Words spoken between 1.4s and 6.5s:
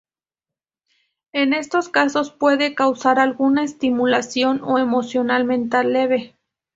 estos casos puede causar alguna estimulación o emoción mental leve.